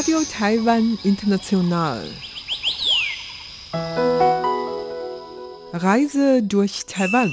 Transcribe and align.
Radio 0.00 0.20
Taiwan 0.32 0.98
International. 1.04 2.08
Reise 5.74 6.42
durch 6.42 6.86
Taiwan. 6.86 7.30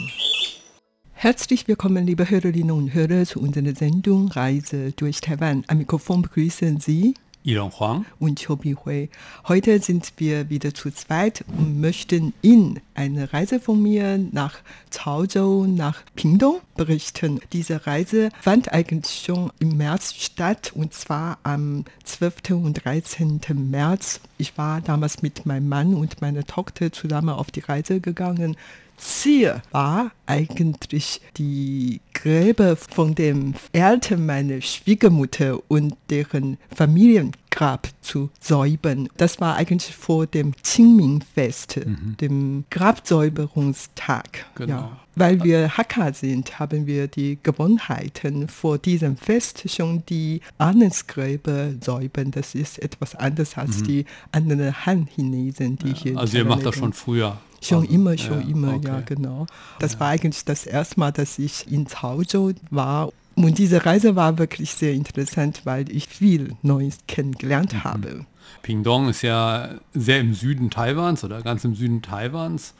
Herzlich 1.13 1.70
willkommen, 1.70 2.05
liebe 2.05 2.30
Hörerinnen 2.30 2.71
und 2.71 2.93
Hörer, 2.93 3.23
zu 3.23 3.39
unserer 3.39 3.73
Sendung 3.73 4.27
Reise 4.27 4.91
durch 4.91 5.21
Taiwan. 5.21 5.63
Am 5.67 5.77
Mikrofon 5.77 6.23
begrüßen 6.23 6.81
Sie 6.81 7.13
Ilon 7.48 7.72
Huang 7.80 8.06
und 8.20 8.44
Chobi 8.46 8.76
Hui. 8.76 9.10
Heute 9.48 9.80
sind 9.80 10.12
wir 10.18 10.50
wieder 10.50 10.74
zu 10.74 10.92
zweit 10.92 11.46
und 11.48 11.80
möchten 11.80 12.34
Ihnen 12.42 12.82
eine 12.94 13.32
Reise 13.32 13.62
von 13.62 13.82
mir 13.82 14.18
nach 14.18 14.60
Chaozhou, 14.92 15.66
nach 15.66 16.04
Pingdong 16.18 16.60
berichten. 16.76 17.40
Diese 17.54 17.88
Reise 17.88 18.32
fand 18.42 18.73
eigentlich 18.73 19.23
schon 19.26 19.54
im 19.60 19.78
März 19.78 20.14
statt 20.16 20.73
und 20.76 20.94
zwar 20.94 21.38
am 21.44 21.86
12. 22.04 22.52
und 22.52 22.84
13. 22.84 23.40
März. 23.54 24.20
Ich 24.38 24.58
war 24.58 24.82
damals 24.82 25.22
mit 25.22 25.45
meinem 25.45 25.70
Mann 25.70 25.94
und 25.94 26.20
meiner 26.20 26.44
Tochter 26.44 26.92
zusammen 26.92 27.30
auf 27.30 27.50
die 27.50 27.62
Reise 27.62 28.02
gegangen. 28.02 28.58
Ziel 28.98 29.62
war 29.72 30.12
eigentlich 30.26 31.22
die 31.38 32.02
Gräber 32.14 32.76
von 32.76 33.16
den 33.16 33.56
Eltern 33.72 34.26
meiner 34.26 34.62
Schwiegermutter 34.62 35.60
und 35.68 35.96
deren 36.10 36.58
Familiengrab 36.76 37.90
zu 38.02 38.30
säubern. 38.40 39.08
Das 39.18 39.39
war 39.39 39.56
eigentlich 39.56 39.95
vor 39.95 40.26
dem 40.28 40.54
Qingming-Fest, 40.64 41.80
mhm. 41.86 42.17
dem 42.20 42.66
Grabsäuberungstag. 42.70 44.45
Genau. 44.56 44.73
Ja. 44.73 45.00
Weil 45.16 45.44
wir 45.44 45.78
Hakka 45.78 46.14
sind, 46.14 46.59
haben 46.59 46.86
wir 46.86 47.08
die 47.08 47.39
Gewohnheiten 47.42 48.48
vor 48.48 48.78
diesem 48.78 49.17
Fest 49.17 49.64
schon 49.67 50.04
die 50.08 50.42
Ahnensgräber 50.59 51.72
säubern. 51.82 52.30
Das 52.30 52.54
ist 52.54 52.78
etwas 52.78 53.16
anderes 53.16 53.58
als 53.58 53.80
mhm. 53.80 53.84
die 53.86 54.06
anderen 54.32 54.86
Han-Chinesen, 54.86 55.78
die 55.78 55.89
ja, 55.89 55.95
hier. 55.95 56.17
Also 56.17 56.38
ihr 56.38 56.45
macht 56.45 56.66
das 56.66 56.76
schon 56.76 56.94
früher. 56.94 57.39
Schon 57.61 57.86
immer, 57.86 58.17
schon 58.17 58.41
ja, 58.41 58.47
immer, 58.47 58.73
okay. 58.75 58.88
ja, 58.88 59.00
genau. 59.02 59.47
Das 59.80 59.94
Ja. 59.94 60.00
war 60.02 60.08
eigentlich 60.09 60.45
das 60.45 60.66
erste 60.66 61.00
Mal, 61.00 61.11
dass 61.11 61.39
ich 61.39 61.72
in 61.72 61.86
Chaozhou 61.88 62.53
war. 62.69 63.09
Und 63.36 63.58
diese 63.59 63.86
Reise 63.86 64.16
war 64.16 64.38
wirklich 64.39 64.73
sehr 64.73 64.94
interessant, 64.94 65.61
weil 65.64 65.91
ich 65.91 66.08
viel 66.08 66.55
Neues 66.64 66.97
kennengelernt 67.08 67.73
Mhm. 67.73 67.83
habe. 67.83 68.25
Pingdong 68.64 69.09
ist 69.09 69.22
ja 69.22 69.69
sehr 69.94 70.19
im 70.19 70.33
Süden 70.33 70.69
Taiwans 70.69 71.23
oder 71.23 71.41
ganz 71.41 71.64
im 71.64 71.75
Süden 71.75 72.02
Taiwans. 72.02 72.73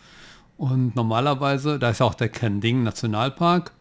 Und 0.58 0.95
normalerweise, 0.95 1.78
da 1.78 1.89
ist 1.91 2.00
ja 2.00 2.06
auch 2.08 2.16
der 2.16 2.30
Kending 2.30 2.84
Nationalpark. 2.84 3.72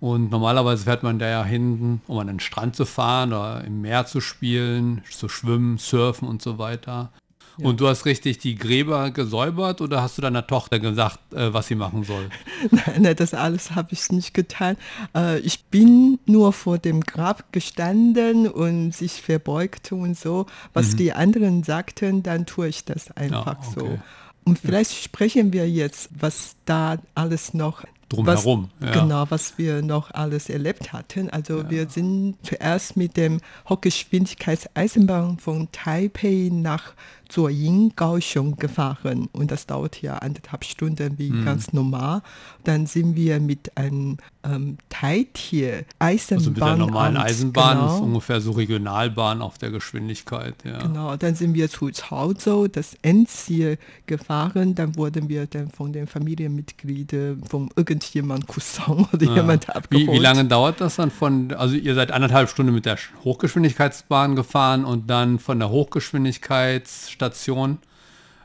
Und 0.00 0.30
normalerweise 0.30 0.84
fährt 0.84 1.02
man 1.02 1.18
da 1.18 1.28
ja 1.28 1.44
hin, 1.44 2.00
um 2.08 2.18
an 2.18 2.26
den 2.26 2.40
Strand 2.40 2.74
zu 2.76 2.84
fahren 2.84 3.32
oder 3.32 3.64
im 3.64 3.80
Meer 3.80 4.04
zu 4.06 4.20
spielen, 4.20 5.02
zu 5.10 5.28
schwimmen, 5.28 5.78
surfen 5.78 6.28
und 6.28 6.42
so 6.42 6.58
weiter. 6.58 7.10
Und 7.58 7.80
du 7.80 7.88
hast 7.88 8.04
richtig 8.04 8.38
die 8.38 8.54
Gräber 8.56 9.10
gesäubert 9.10 9.80
oder 9.80 10.02
hast 10.02 10.18
du 10.18 10.22
deiner 10.22 10.46
Tochter 10.46 10.78
gesagt, 10.78 11.18
äh, 11.32 11.52
was 11.52 11.68
sie 11.68 11.74
machen 11.74 12.04
soll? 12.04 12.28
Nein, 12.70 13.02
nein, 13.02 13.16
das 13.16 13.34
alles 13.34 13.72
habe 13.72 13.92
ich 13.92 14.10
nicht 14.10 14.34
getan. 14.34 14.76
Äh, 15.14 15.38
ich 15.40 15.64
bin 15.64 16.18
nur 16.26 16.52
vor 16.52 16.78
dem 16.78 17.00
Grab 17.02 17.52
gestanden 17.52 18.48
und 18.48 18.92
sich 18.92 19.22
verbeugt 19.22 19.92
und 19.92 20.18
so. 20.18 20.46
Was 20.72 20.96
die 20.96 21.12
anderen 21.12 21.62
sagten, 21.62 22.22
dann 22.22 22.46
tue 22.46 22.68
ich 22.68 22.84
das 22.84 23.10
einfach 23.12 23.58
Mhm. 23.60 23.66
okay. 23.76 23.80
so. 23.80 23.98
Und 24.46 24.58
vielleicht 24.58 24.92
sprechen 25.02 25.52
wir 25.52 25.68
jetzt, 25.70 26.10
was 26.18 26.56
da 26.66 26.98
alles 27.14 27.54
noch 27.54 27.84
Drumherum, 28.10 28.68
Was, 28.80 28.94
ja. 28.94 29.00
Genau, 29.02 29.24
was 29.30 29.56
wir 29.56 29.80
noch 29.80 30.10
alles 30.10 30.50
erlebt 30.50 30.92
hatten. 30.92 31.30
Also 31.30 31.70
wir 31.70 31.88
sind 31.88 32.36
zuerst 32.42 32.96
mit 32.98 33.16
dem 33.16 33.40
Hochgeschwindigkeitseisenbahn 33.68 35.38
von 35.38 35.68
Taipei 35.72 36.50
nach 36.52 36.92
Zuoying, 37.28 37.92
Kaohsiung 37.96 38.56
gefahren. 38.56 39.28
Und 39.32 39.50
das 39.50 39.66
dauert 39.66 40.00
ja 40.02 40.14
anderthalb 40.18 40.64
Stunden 40.64 41.18
wie 41.18 41.30
Mhm. 41.30 41.44
ganz 41.44 41.72
normal. 41.72 42.22
Dann 42.64 42.86
sind 42.86 43.16
wir 43.16 43.40
mit 43.40 43.76
einem 43.76 44.18
ähm, 44.42 44.76
Taitier 44.90 45.84
Eisenbahn. 45.98 46.38
Also 46.38 46.50
mit 46.50 46.60
der 46.60 46.76
normalen 46.76 47.16
Amt, 47.16 47.26
Eisenbahn 47.26 47.78
genau. 47.78 47.94
ist 47.94 48.00
ungefähr 48.02 48.40
so 48.42 48.50
Regionalbahn 48.52 49.40
auf 49.42 49.56
der 49.58 49.70
Geschwindigkeit. 49.70 50.54
Ja. 50.64 50.78
Genau, 50.82 51.16
dann 51.16 51.34
sind 51.34 51.54
wir 51.54 51.70
zu 51.70 51.90
Chaozhou, 51.90 52.66
das 52.68 52.94
Endziel, 53.02 53.78
gefahren. 54.06 54.74
Dann 54.74 54.96
wurden 54.96 55.28
wir 55.30 55.46
dann 55.46 55.70
von 55.70 55.92
den 55.94 56.06
Familienmitgliedern 56.06 57.42
von 57.48 57.70
irgendjemand 57.76 58.46
Cousin 58.46 59.06
oder 59.12 59.24
Ja. 59.26 59.34
jemand 59.36 59.74
abgeholt. 59.74 60.08
Wie, 60.08 60.12
wie 60.12 60.18
lange 60.18 60.44
dauert 60.44 60.80
das 60.80 60.96
dann 60.96 61.10
von, 61.10 61.52
also 61.54 61.74
ihr 61.74 61.94
seid 61.94 62.12
anderthalb 62.12 62.48
Stunden 62.50 62.74
mit 62.74 62.84
der 62.86 62.98
Sch- 62.98 63.08
Hochgeschwindigkeitsbahn 63.24 64.36
gefahren 64.36 64.84
und 64.84 65.08
dann 65.08 65.38
von 65.38 65.58
der 65.58 65.70
Hochgeschwindigkeitsstation 65.70 67.13
äh, 67.22 67.78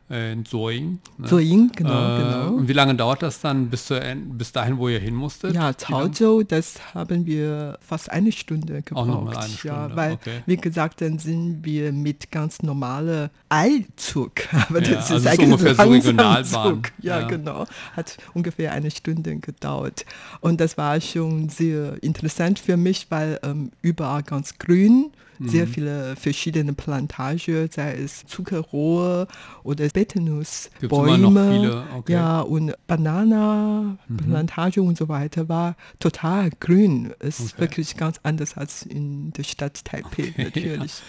in 0.09 0.43
Soing. 0.43 0.97
Ne? 1.19 1.27
Zuoying, 1.27 1.71
genau, 1.75 2.15
äh, 2.15 2.17
genau. 2.23 2.47
Und 2.55 2.67
wie 2.67 2.73
lange 2.73 2.95
dauert 2.95 3.21
das 3.21 3.41
dann 3.41 3.69
bis, 3.69 3.91
En- 3.91 4.37
bis 4.37 4.51
dahin, 4.51 4.77
wo 4.79 4.89
ihr 4.89 4.99
hin 4.99 5.13
musstet? 5.13 5.53
Ja? 5.53 5.71
Chaozhou, 5.73 6.41
das 6.43 6.75
haben 6.95 7.27
wir 7.27 7.77
fast 7.79 8.09
eine 8.11 8.31
Stunde 8.31 8.81
gebraucht. 8.81 9.37
eine 9.37 9.51
Ja, 9.53 9.57
Stunde, 9.57 9.95
weil, 9.95 10.13
okay. 10.13 10.41
wie 10.47 10.57
gesagt, 10.57 11.01
dann 11.01 11.19
sind 11.19 11.63
wir 11.63 11.91
mit 11.91 12.31
ganz 12.31 12.61
normaler 12.63 13.29
Eilzug. 13.49 14.31
Aber 14.69 14.81
Ja, 14.81 14.95
das 14.95 15.11
also 15.11 15.15
ist 15.15 15.19
es 15.19 15.25
ist 15.25 15.27
eigentlich 15.27 15.45
ungefähr 15.61 15.75
so. 15.75 15.91
Regionalbahn. 15.91 16.81
Ja, 17.01 17.19
Ja. 17.19 17.27
genau. 17.27 17.65
Hat 17.95 18.17
ungefähr 18.33 18.71
eine 18.71 18.89
Stunde 18.91 19.35
gedauert. 19.37 20.05
Und 20.41 20.59
das 20.59 20.77
war 20.77 20.99
schon 21.01 21.49
sehr 21.49 22.01
interessant 22.01 22.57
für 22.59 22.77
mich, 22.77 23.07
weil 23.09 23.39
ähm, 23.43 23.71
überall 23.83 24.23
ganz 24.23 24.57
grün, 24.57 25.11
sehr 25.41 25.67
Mhm. 25.67 25.69
viele 25.69 26.15
verschiedene 26.17 26.73
Plantagen, 26.73 27.69
sei 27.71 27.95
es 27.95 28.25
Zuckerrohr 28.25 29.25
oder 29.63 29.85
Viele, 30.07 31.83
okay. 31.95 32.11
Mhm. 32.13 32.13
Ja, 32.13 32.41
und 32.41 32.73
Bananaplantage 32.87 34.81
und 34.81 34.97
so 34.97 35.09
weiter 35.09 35.49
war 35.49 35.75
total 35.99 36.49
grün. 36.59 37.13
Es 37.19 37.39
ist 37.39 37.53
Okay. 37.53 37.61
wirklich 37.61 37.97
ganz 37.97 38.19
anders 38.23 38.55
als 38.57 38.83
in 38.83 39.31
der 39.33 39.43
Stadt 39.43 39.83
Taipei 39.85 40.33
natürlich. 40.37 41.01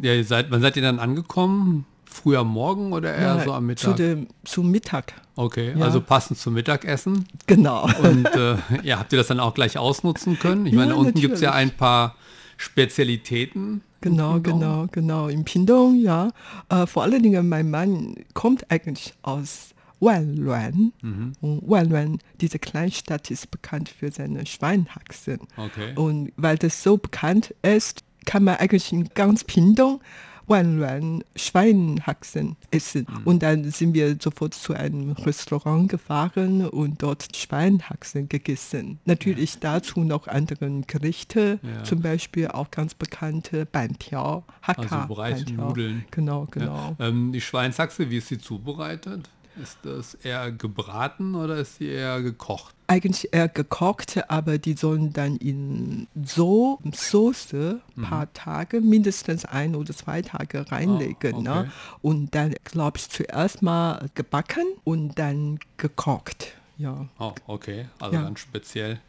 Ja, 0.00 0.14
ihr 0.14 0.24
seid, 0.24 0.50
wann 0.50 0.60
seid 0.60 0.76
ihr 0.76 0.82
dann 0.82 0.98
angekommen? 0.98 1.84
Früh 2.04 2.36
am 2.36 2.48
Morgen 2.48 2.92
oder 2.94 3.12
eher 3.14 3.36
Ja, 3.36 3.44
so 3.44 3.52
am 3.52 3.64
Zu 3.76 3.90
Mittag? 3.90 3.96
dem, 3.96 4.28
zum 4.44 4.70
Mittag, 4.70 5.12
Okay, 5.36 5.74
Ja. 5.78 5.84
also 5.84 6.00
passend 6.00 6.38
zum 6.38 6.54
Mittagessen. 6.54 7.26
genau. 7.46 7.84
Und 8.02 8.26
äh, 8.34 8.56
ja, 8.82 8.98
habt 8.98 9.12
ihr 9.12 9.18
das 9.18 9.26
dann 9.28 9.40
auch 9.40 9.52
gleich 9.54 9.76
ausnutzen 9.78 10.38
können? 10.38 10.64
Ich 10.66 10.72
meine, 10.72 10.92
Ja, 10.92 10.96
unten 10.96 11.20
gibt 11.20 11.34
es 11.34 11.40
ja 11.42 11.52
ein 11.52 11.70
paar 11.70 12.14
Spezialitäten. 12.56 13.82
Genau, 14.00 14.34
Pingdong. 14.34 14.60
genau, 14.60 14.86
genau. 14.90 15.28
In 15.28 15.44
Pingdong, 15.44 15.96
ja. 15.96 16.30
Äh, 16.68 16.86
vor 16.86 17.02
allen 17.02 17.22
Dingen, 17.22 17.48
mein 17.48 17.70
Mann 17.70 18.14
kommt 18.34 18.70
eigentlich 18.70 19.14
aus 19.22 19.74
Wanluan. 20.00 20.92
Mhm. 21.02 21.32
Und 21.40 21.62
Wanluan, 21.68 22.18
diese 22.40 22.58
Kleinstadt, 22.58 23.30
ist 23.30 23.50
bekannt 23.50 23.88
für 23.88 24.12
seine 24.12 24.46
Schweinhaxen. 24.46 25.40
Okay. 25.56 25.94
Und 25.96 26.32
weil 26.36 26.56
das 26.56 26.82
so 26.82 26.96
bekannt 26.96 27.54
ist, 27.62 28.04
kann 28.24 28.44
man 28.44 28.56
eigentlich 28.56 28.92
in 28.92 29.08
ganz 29.14 29.42
Pingdong 29.42 30.00
Wanluan 30.48 31.22
Schweinhaxen 31.36 32.56
essen. 32.70 33.06
Mhm. 33.08 33.22
Und 33.24 33.42
dann 33.42 33.70
sind 33.70 33.94
wir 33.94 34.16
sofort 34.20 34.54
zu 34.54 34.72
einem 34.74 35.12
Restaurant 35.12 35.88
gefahren 35.88 36.66
und 36.66 37.02
dort 37.02 37.36
Schweinhaxen 37.36 38.28
gegessen. 38.28 38.98
Natürlich 39.04 39.58
dazu 39.60 40.00
noch 40.00 40.26
andere 40.26 40.82
Gerichte, 40.86 41.58
Ja. 41.62 41.84
zum 41.84 42.00
Beispiel 42.00 42.48
auch 42.48 42.70
ganz 42.70 42.94
bekannte 42.94 43.66
Bantiao, 43.66 44.44
Hakka. 44.62 44.82
Also 45.02 45.14
breite. 45.14 45.52
Nudeln. 45.52 46.04
Genau, 46.10 46.46
genau. 46.50 46.96
Ja. 46.98 47.06
Ähm, 47.08 47.32
die 47.32 47.40
Schweinshaxe, 47.40 48.10
wie 48.10 48.18
ist 48.18 48.28
sie 48.28 48.38
zubereitet? 48.38 49.28
Ist 49.60 49.78
das 49.82 50.14
eher 50.14 50.52
gebraten 50.52 51.34
oder 51.34 51.56
ist 51.56 51.76
sie 51.78 51.86
eher 51.88 52.22
gekocht? 52.22 52.74
Eigentlich 52.88 53.32
eher 53.32 53.48
gekocht, 53.48 54.18
aber 54.28 54.58
die 54.58 54.72
sollen 54.72 55.12
dann 55.12 55.36
in 55.36 56.08
so 56.24 56.78
Soße 56.92 57.80
Mhm. 57.94 58.02
paar 58.02 58.32
Tage, 58.32 58.80
mindestens 58.80 59.44
ein 59.44 59.74
oder 59.74 59.94
zwei 59.94 60.22
Tage 60.22 60.70
reinlegen. 60.72 61.46
Ah, 61.46 61.60
okay. 61.60 61.62
ne? 61.66 61.72
Und 62.02 62.34
dann, 62.34 62.54
glaube 62.64 62.98
ich, 62.98 63.08
zuerst 63.08 63.62
mal 63.62 64.08
gebacken 64.14 64.64
und 64.84 65.18
dann 65.18 65.58
gekocht. 65.76 66.54
Ja. 66.78 67.06
Oh, 67.18 67.32
okay. 67.46 67.86
Also 67.98 68.16
Ja. 68.16 68.22
ganz 68.22 68.40
speziell. 68.40 69.00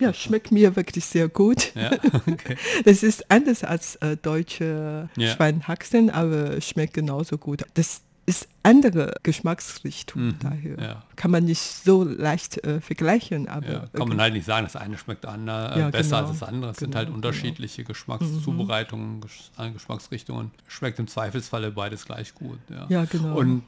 Ja, 0.00 0.12
schmeckt 0.12 0.50
mir 0.50 0.74
wirklich 0.74 1.04
sehr 1.04 1.28
gut. 1.28 1.72
Ja, 1.76 1.92
okay. 2.26 2.56
Das 2.84 3.02
ist 3.04 3.30
anders 3.30 3.62
als 3.62 3.94
äh, 3.96 4.16
deutsche 4.16 5.08
Ja. 5.16 5.28
Schweinhaxen, 5.34 6.10
aber 6.10 6.60
schmeckt 6.60 6.94
genauso 6.94 7.38
gut. 7.38 7.62
Das 7.74 8.00
ist 8.26 8.48
andere 8.62 9.14
Geschmacksrichtung 9.22 10.28
Mhm, 10.28 10.34
daher. 10.40 10.78
ja. 10.82 11.02
Kann 11.16 11.30
man 11.30 11.44
nicht 11.44 11.60
so 11.60 12.04
leicht 12.04 12.62
äh, 12.64 12.80
vergleichen, 12.80 13.48
aber 13.48 13.70
Ja, 13.72 13.86
kann 13.92 14.08
man 14.08 14.20
halt 14.20 14.32
nicht 14.34 14.46
sagen, 14.46 14.64
das 14.64 14.76
eine 14.76 14.96
schmeckt 14.96 15.26
ander, 15.26 15.76
äh, 15.76 15.80
Ja, 15.80 15.90
besser 15.90 16.16
genau. 16.20 16.28
als 16.30 16.38
das 16.38 16.48
andere. 16.48 16.70
Es 16.70 16.76
sind 16.78 16.88
Genau, 16.90 16.96
halt 16.98 17.06
genau. 17.08 17.16
unterschiedliche 17.16 17.84
Geschmackszubereitungen, 17.84 19.20
Gesch 19.20 19.50
äh, 19.58 19.70
Geschmacksrichtungen. 19.70 20.50
Schmeckt 20.66 20.98
im 20.98 21.06
Zweifelsfalle 21.08 21.70
beides 21.70 22.04
gleich 22.06 22.34
gut. 22.34 22.58
Ja, 22.70 22.86
Ja, 22.88 23.04
genau. 23.04 23.36
Und 23.36 23.62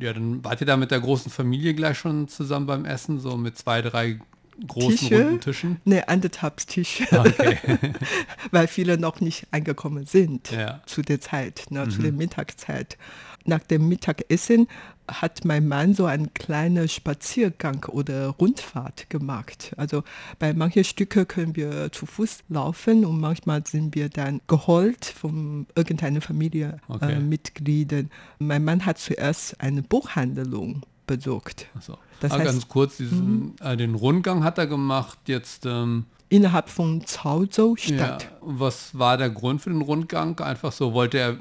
ja, 0.00 0.12
dann 0.12 0.42
wart 0.44 0.60
ihr 0.60 0.66
da 0.66 0.76
mit 0.76 0.90
der 0.90 1.00
großen 1.00 1.30
Familie 1.30 1.74
gleich 1.74 1.98
schon 1.98 2.28
zusammen 2.28 2.66
beim 2.66 2.84
Essen, 2.84 3.20
so 3.20 3.36
mit 3.36 3.58
zwei, 3.58 3.82
drei 3.82 4.18
großen 4.66 4.90
Tische? 4.96 5.14
runden 5.24 5.40
Tischen? 5.40 5.80
Ne, 5.84 6.08
anderthalb 6.08 6.58
Tische, 6.66 7.04
Okay. 7.10 7.58
weil 8.50 8.66
viele 8.68 8.98
noch 8.98 9.20
nicht 9.20 9.46
angekommen 9.50 10.06
sind 10.06 10.50
Ja. 10.50 10.82
zu 10.86 11.02
der 11.02 11.20
Zeit, 11.20 11.66
ne, 11.70 11.88
zu 11.88 12.02
der 12.02 12.12
Mittagszeit. 12.12 12.96
Nach 13.44 13.58
dem 13.60 13.88
Mittagessen 13.88 14.68
hat 15.08 15.44
mein 15.44 15.66
Mann 15.66 15.94
so 15.94 16.04
einen 16.06 16.32
kleinen 16.32 16.88
Spaziergang 16.88 17.84
oder 17.86 18.28
Rundfahrt 18.28 19.10
gemacht. 19.10 19.72
Also 19.76 20.04
bei 20.38 20.54
manchen 20.54 20.84
Stücken 20.84 21.26
können 21.26 21.56
wir 21.56 21.90
zu 21.90 22.06
Fuß 22.06 22.44
laufen 22.48 23.04
und 23.04 23.18
manchmal 23.18 23.66
sind 23.66 23.96
wir 23.96 24.08
dann 24.10 24.40
geholt 24.46 25.04
von 25.06 25.66
irgendeiner 25.74 26.20
Familie 26.20 26.78
Okay. 26.86 27.18
äh. 27.18 28.10
Mein 28.38 28.62
Mann 28.64 28.86
hat 28.86 28.98
zuerst 28.98 29.60
eine 29.60 29.82
Buchhandlung 29.82 30.82
besucht. 31.06 31.66
So. 31.80 31.98
Das 32.20 32.32
Aber 32.32 32.40
heißt- 32.42 32.44
Mhm. 32.44 32.52
ganz 32.52 32.68
kurz, 32.68 32.96
diesen, 32.98 33.54
äh, 33.60 33.76
den 33.76 33.94
Rundgang 33.94 34.44
hat 34.44 34.58
er 34.58 34.66
gemacht. 34.66 35.18
Jetzt, 35.26 35.66
ähm, 35.66 36.04
Innerhalb 36.28 36.70
von 36.70 37.02
Caozhou 37.04 37.74
ja, 37.78 37.94
Stadt. 37.96 38.28
was 38.40 38.98
war 38.98 39.18
der 39.18 39.28
Grund 39.30 39.60
für 39.60 39.70
den 39.70 39.82
Rundgang? 39.82 40.38
Einfach 40.40 40.72
so 40.72 40.94
wollte 40.94 41.18
er, 41.18 41.36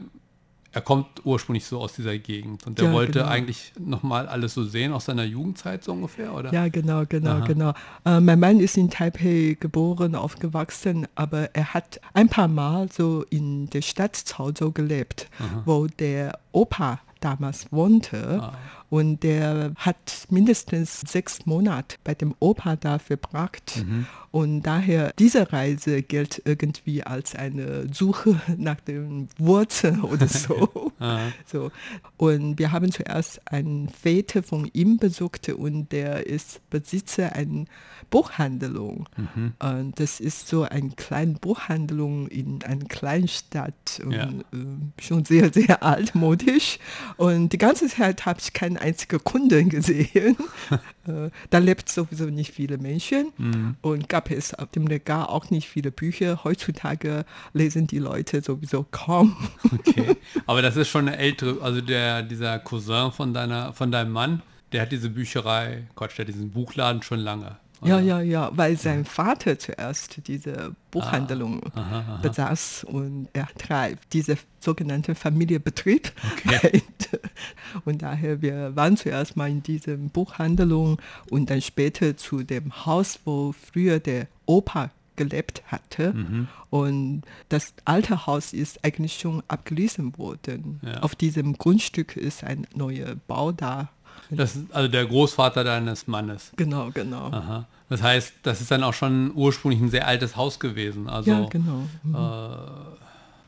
er 0.74 0.82
kommt 0.82 1.08
ursprünglich 1.26 1.66
so 1.66 1.80
aus 1.80 1.94
dieser 1.94 2.18
Gegend 2.18 2.66
und 2.68 2.78
er 2.80 2.88
Ja, 2.88 2.92
wollte 2.94 3.20
genau. 3.20 3.28
eigentlich 3.32 3.72
nochmal 3.80 4.28
alles 4.28 4.54
so 4.54 4.64
sehen 4.66 4.92
aus 4.92 5.06
seiner 5.06 5.24
Jugendzeit 5.24 5.84
so 5.84 5.94
ungefähr, 5.94 6.34
oder? 6.34 6.52
Ja, 6.54 6.68
genau, 6.68 7.04
genau, 7.08 7.32
Aha. 7.38 7.46
genau. 7.46 7.74
Äh, 8.06 8.20
mein 8.20 8.40
Mann 8.40 8.60
ist 8.60 8.76
in 8.78 8.90
Taipei 8.90 9.56
geboren, 9.60 10.14
aufgewachsen, 10.16 11.08
aber 11.16 11.56
er 11.56 11.74
hat 11.74 12.02
ein 12.14 12.28
paar 12.28 12.48
Mal 12.50 12.90
so 12.92 13.24
in 13.30 13.70
der 13.70 13.82
Stadt 13.84 14.22
Caozhou 14.28 14.72
gelebt, 14.72 15.30
wo 15.66 15.88
der 15.88 16.38
Opa 16.52 17.00
damals 17.22 17.72
wohnte. 17.72 18.40
Ah. 18.42 18.54
Und 18.92 19.24
der 19.24 19.72
hat 19.78 20.28
mindestens 20.30 21.00
sechs 21.08 21.46
Monate 21.46 21.96
bei 22.04 22.14
dem 22.14 22.36
Opa 22.40 22.76
da 22.76 23.00
verbracht. 23.00 23.84
Mhm. 23.88 24.06
Und 24.32 24.62
daher, 24.64 25.12
diese 25.18 25.52
Reise 25.52 26.02
gilt 26.04 26.42
irgendwie 26.46 27.02
als 27.04 27.34
eine 27.36 27.86
Suche 27.94 28.40
nach 28.58 28.80
den 28.82 29.30
Wurzeln 29.38 30.02
oder 30.02 30.28
so. 30.28 30.92
Ah. 31.00 31.30
so. 31.46 31.72
Und 32.18 32.60
wir 32.60 32.72
haben 32.74 32.92
zuerst 32.92 33.42
einen 33.50 33.88
Väter 33.90 34.44
von 34.44 34.70
ihm 34.74 34.98
besucht 34.98 35.48
und 35.50 35.92
der 35.94 36.28
ist 36.28 36.60
Besitzer 36.70 37.34
einer 37.34 37.66
Buchhandlung. 38.10 39.08
Mhm. 39.18 39.54
Und 39.60 40.00
das 40.00 40.20
ist 40.20 40.48
so 40.50 40.64
eine 40.64 40.90
kleine 40.92 41.34
Buchhandlung 41.36 42.28
in 42.28 42.62
einer 42.64 42.86
Kleinstadt 42.86 44.02
und 44.04 44.12
Ja. 44.12 44.26
äh, 44.28 45.02
schon 45.02 45.24
sehr, 45.26 45.52
sehr 45.52 45.82
altmodisch. 45.82 46.78
Und 47.18 47.54
die 47.54 47.58
ganze 47.58 47.88
Zeit 47.88 48.26
habe 48.26 48.40
ich 48.42 48.54
keinen 48.54 48.78
einzigen 48.82 49.24
Kunden 49.24 49.70
gesehen. 49.70 50.36
äh, 51.08 51.30
da 51.50 51.58
lebt 51.58 51.88
sowieso 51.90 52.26
nicht 52.26 52.52
viele 52.54 52.78
Menschen 52.78 53.32
Mhm. 53.38 53.76
und 53.82 54.10
gab 54.10 54.30
es 54.32 54.54
auf 54.54 54.70
dem 54.72 54.88
Regal 54.88 55.26
auch 55.26 55.50
nicht 55.50 55.68
viele 55.68 55.92
Bücher. 55.92 56.44
Heutzutage 56.44 57.26
lesen 57.54 57.88
die 57.88 58.00
Leute 58.00 58.42
sowieso 58.42 58.86
kaum. 58.92 59.36
Okay. 59.74 60.18
Aber 60.46 60.62
das 60.62 60.76
ist 60.76 60.90
schon 60.90 61.08
eine 61.08 61.18
ältere, 61.18 61.62
also 61.62 61.82
der, 61.82 62.24
dieser 62.24 62.60
Cousin 62.60 63.12
von 63.12 63.34
deiner, 63.34 63.74
von 63.74 63.92
deinem 63.92 64.12
Mann, 64.12 64.42
der 64.72 64.82
hat 64.84 64.92
diese 64.92 65.10
Bücherei, 65.10 65.88
Quatsch, 65.96 66.18
der 66.18 66.26
hat 66.26 66.34
diesen 66.34 66.52
Buchladen 66.52 67.02
schon 67.02 67.20
lange. 67.20 67.58
Ja, 67.84 68.00
ja, 68.00 68.22
ja, 68.22 68.52
weil 68.54 68.78
sein 68.78 69.06
Vater 69.06 69.58
zuerst 69.58 70.28
diese 70.28 70.76
Buchhandlung 70.92 71.62
Ah, 71.74 71.80
aha, 71.80 72.00
aha. 72.00 72.20
besaß 72.22 72.84
und 72.84 73.28
er 73.34 73.48
treibt 73.58 74.14
diese 74.14 74.38
sogenannte 74.60 75.16
Familienbetrieb. 75.16 76.12
Okay. 76.36 76.84
Und 77.86 78.02
daher, 78.02 78.42
wir 78.42 78.76
waren 78.76 78.98
zuerst 78.98 79.36
mal 79.36 79.50
in 79.50 79.64
dieser 79.64 79.98
Buchhandlung 79.98 81.02
und 81.30 81.50
dann 81.50 81.62
später 81.62 82.16
zu 82.18 82.44
dem 82.44 82.86
Haus, 82.86 83.20
wo 83.26 83.54
früher 83.54 84.00
der 84.00 84.28
Opa 84.46 84.92
gelebt 85.16 85.64
hatte. 85.68 86.14
Mhm. 86.14 86.48
Und 86.70 87.24
das 87.50 87.74
alte 87.86 88.26
Haus 88.28 88.54
ist 88.54 88.84
eigentlich 88.84 89.20
schon 89.20 89.42
abgerissen 89.48 90.18
worden. 90.18 90.80
Ja. 90.84 91.00
Auf 91.02 91.16
diesem 91.16 91.58
Grundstück 91.58 92.16
ist 92.18 92.44
ein 92.44 92.68
neuer 92.76 93.16
Bau 93.28 93.52
da. 93.52 93.90
Das 94.30 94.56
ist 94.56 94.74
also 94.74 94.88
der 94.88 95.06
Großvater 95.06 95.64
deines 95.64 96.08
Mannes. 96.08 96.52
Genau, 96.56 96.90
genau. 96.92 97.32
Aha. 97.32 97.68
Das 97.90 98.02
heißt, 98.02 98.36
das 98.44 98.62
ist 98.62 98.72
dann 98.72 98.84
auch 98.84 98.94
schon 98.94 99.34
ursprünglich 99.36 99.82
ein 99.82 99.90
sehr 99.90 100.08
altes 100.08 100.38
Haus 100.38 100.60
gewesen. 100.60 101.10
Also, 101.10 101.32
ja, 101.32 101.46
genau. 101.50 101.84
Mhm. 102.04 102.16
äh, 102.16 102.98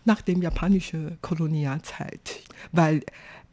nach 0.05 0.21
dem 0.21 0.41
japanischen 0.41 1.17
Kolonialzeit, 1.21 2.41
weil 2.73 3.03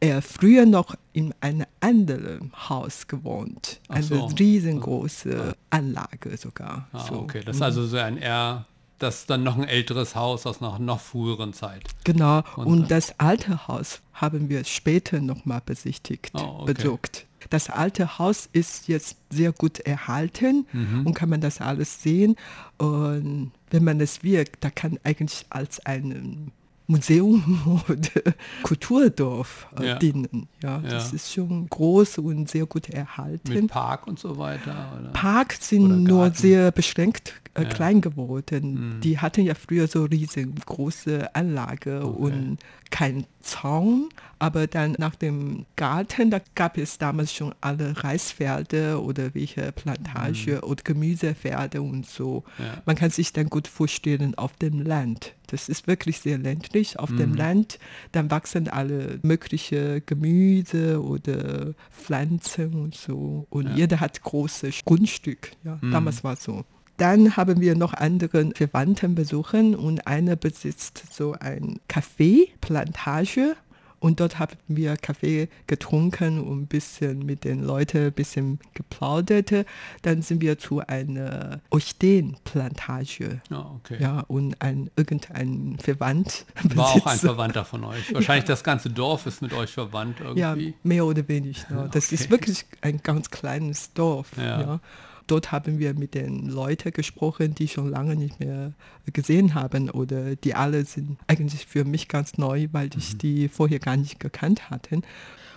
er 0.01 0.21
früher 0.21 0.65
noch 0.65 0.95
in 1.13 1.33
einem 1.39 1.65
anderen 1.79 2.51
Haus 2.69 3.07
gewohnt, 3.07 3.79
eine 3.87 4.03
so. 4.03 4.25
riesengroße 4.25 5.55
Anlage 5.69 6.35
sogar. 6.37 6.87
ah, 6.91 6.99
so. 6.99 7.19
okay. 7.19 7.41
Das 7.45 7.55
ist 7.55 7.61
also 7.61 7.85
so 7.85 7.97
ein 7.97 8.17
eher, 8.17 8.65
das 9.01 9.21
ist 9.21 9.29
dann 9.29 9.43
noch 9.43 9.57
ein 9.57 9.63
älteres 9.67 10.15
Haus 10.15 10.45
aus 10.45 10.61
einer 10.61 10.77
noch 10.79 10.99
früheren 10.99 11.53
Zeit. 11.53 11.83
Genau, 12.03 12.43
Und- 12.55 12.65
und, 12.67 12.91
das 12.91 13.19
alte 13.19 13.67
Haus 13.67 14.01
haben 14.13 14.49
wir 14.49 14.63
später 14.63 15.19
nochmal 15.19 15.61
besichtigt, 15.65 16.31
Oh, 16.35 16.59
okay. 16.61 16.73
besucht. 16.73 17.25
Das 17.49 17.69
alte 17.69 18.19
Haus 18.19 18.47
ist 18.53 18.87
jetzt 18.87 19.17
sehr 19.31 19.51
gut 19.51 19.79
erhalten 19.79 20.67
Mhm. 20.71 21.07
und 21.07 21.13
kann 21.15 21.29
man 21.29 21.41
das 21.41 21.59
alles 21.59 22.01
sehen. 22.03 22.35
Und 22.77 23.51
wenn 23.71 23.83
man 23.83 23.99
es 23.99 24.23
wirkt, 24.23 24.63
da 24.63 24.69
kann 24.69 24.99
eigentlich 25.03 25.45
als 25.49 25.83
ein 25.85 26.51
Museum 26.91 27.81
oder 27.89 28.33
Kulturdorf 28.63 29.67
äh, 29.79 29.87
Ja. 29.87 29.95
dienen. 29.95 30.47
Ja, 30.63 30.79
das 30.79 31.13
ist 31.13 31.31
schon 31.33 31.67
groß 31.69 32.19
und 32.19 32.49
sehr 32.49 32.65
gut 32.65 32.89
erhalten. 32.89 33.51
Mit 33.53 33.67
Park 33.67 34.07
und 34.07 34.19
so 34.19 34.37
weiter. 34.37 34.91
Oder? 34.99 35.09
Park 35.13 35.53
sind 35.59 36.03
nur 36.03 36.31
sehr 36.31 36.71
beschränkt 36.71 37.33
äh, 37.53 37.65
klein 37.65 38.01
geworden. 38.01 38.95
Mhm. 38.97 39.01
Die 39.01 39.19
hatten 39.19 39.41
ja 39.43 39.55
früher 39.55 39.87
so 39.87 40.03
riesengroße 40.03 41.35
Anlage 41.35 42.01
Okay. 42.05 42.17
und 42.23 42.57
kein 42.89 43.25
Zaun, 43.41 44.09
aber 44.37 44.67
dann 44.67 44.95
nach 44.99 45.15
dem 45.15 45.65
Garten, 45.75 46.29
da 46.29 46.39
gab 46.55 46.77
es 46.77 46.97
damals 46.97 47.33
schon 47.33 47.55
alle 47.61 48.03
Reisfelder 48.03 49.01
oder 49.01 49.33
welche 49.33 49.71
Plantage 49.71 50.61
oder 50.61 50.83
Gemüsefelder 50.83 51.81
und 51.81 52.05
so. 52.05 52.43
Mhm. 52.57 52.65
Ja. 52.65 52.73
Man 52.85 52.95
kann 52.95 53.09
sich 53.09 53.33
dann 53.33 53.47
gut 53.49 53.67
vorstellen 53.67 54.35
auf 54.35 54.53
dem 54.57 54.81
Land. 54.81 55.33
Das 55.51 55.67
ist 55.69 55.85
wirklich 55.87 56.19
sehr 56.19 56.37
ländlich. 56.37 56.97
Auf 56.97 57.09
dem 57.15 57.31
Mhm. 57.31 57.35
Land, 57.37 57.79
dann 58.13 58.31
wachsen 58.31 58.67
alle 58.69 59.19
mögliche 59.21 60.01
Gemüse 60.01 61.01
oder 61.03 61.73
Pflanzen 61.91 62.73
und 62.75 62.95
so. 62.95 63.45
Und 63.49 63.67
Ja. 63.67 63.75
jeder 63.75 63.99
hat 63.99 64.21
großes 64.21 64.79
Grundstück. 64.85 65.51
Ja, 65.63 65.77
Mhm. 65.81 65.91
damals 65.91 66.23
war 66.23 66.33
es 66.33 66.43
so. 66.43 66.63
Dann 66.97 67.35
haben 67.35 67.59
wir 67.61 67.75
noch 67.75 67.93
andere 67.93 68.51
Verwandten 68.55 69.15
besuchen 69.15 69.75
und 69.75 70.05
einer 70.07 70.35
besitzt 70.35 71.03
so 71.11 71.33
ein 71.39 71.79
Café, 71.89 72.49
Plantage. 72.61 73.55
Und 74.01 74.19
dort 74.19 74.39
haben 74.39 74.57
wir 74.67 74.97
Kaffee 74.97 75.47
getrunken 75.67 76.41
und 76.41 76.63
ein 76.63 76.67
bisschen 76.67 77.23
mit 77.25 77.43
den 77.45 77.63
Leuten 77.63 78.07
ein 78.07 78.11
bisschen 78.11 78.59
geplaudert. 78.73 79.53
Dann 80.01 80.21
sind 80.23 80.41
wir 80.41 80.57
zu 80.57 80.79
einer 80.79 81.61
Orchideenplantage. 81.69 83.41
Ja, 83.49 83.71
okay. 83.75 83.97
Ja, 83.99 84.21
und 84.27 84.59
ein, 84.61 84.89
irgendein 84.95 85.77
Verwandt 85.79 86.45
War 86.75 86.87
auch 86.95 87.05
ein 87.05 87.19
Verwandter 87.19 87.63
von 87.65 87.83
euch. 87.83 88.11
Wahrscheinlich 88.13 88.45
das 88.45 88.63
ganze 88.63 88.89
Dorf 88.89 89.25
ist 89.25 89.41
mit 89.41 89.53
euch 89.53 89.71
verwandt 89.71 90.19
Ja, 90.35 90.51
irgendwie. 90.55 90.73
mehr 90.83 91.05
oder 91.05 91.27
weniger. 91.27 91.71
Ne? 91.73 91.89
Das 91.91 92.07
Okay. 92.07 92.15
ist 92.15 92.29
wirklich 92.31 92.65
ein 92.81 92.97
ganz 93.03 93.29
kleines 93.29 93.93
Dorf. 93.93 94.31
Ja. 94.37 94.61
Ja. 94.61 94.79
Dort 95.27 95.51
haben 95.51 95.79
wir 95.79 95.93
mit 95.93 96.13
den 96.13 96.47
Leuten 96.49 96.91
gesprochen, 96.91 97.55
die 97.55 97.67
schon 97.67 97.89
lange 97.89 98.15
nicht 98.15 98.39
mehr 98.39 98.73
gesehen 99.13 99.53
haben 99.53 99.89
oder 99.89 100.35
die 100.35 100.55
alle 100.55 100.85
sind 100.85 101.17
eigentlich 101.27 101.65
für 101.65 101.85
mich 101.85 102.07
ganz 102.07 102.37
neu, 102.37 102.67
weil 102.71 102.87
Mhm. 102.87 102.91
ich 102.97 103.17
die 103.17 103.47
vorher 103.49 103.79
gar 103.79 103.97
nicht 103.97 104.19
gekannt 104.19 104.69
hatte. 104.69 105.01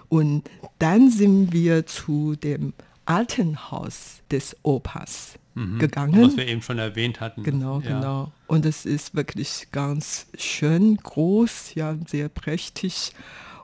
Und 0.08 0.48
dann 0.78 1.10
sind 1.10 1.52
wir 1.52 1.86
zu 1.86 2.36
dem 2.36 2.72
alten 3.06 3.70
Haus 3.70 4.22
des 4.30 4.56
Opas 4.62 5.38
Mhm. 5.54 5.78
gegangen. 5.78 6.22
Was 6.22 6.36
wir 6.36 6.46
eben 6.48 6.62
schon 6.62 6.78
erwähnt 6.78 7.20
hatten. 7.20 7.42
Genau, 7.42 7.80
ja. 7.80 7.88
genau. 7.98 8.32
Und 8.46 8.66
es 8.66 8.84
ist 8.86 9.14
wirklich 9.14 9.68
ganz 9.72 10.26
schön 10.36 10.96
groß, 10.96 11.74
ja, 11.74 11.96
sehr 12.06 12.28
prächtig. 12.28 13.12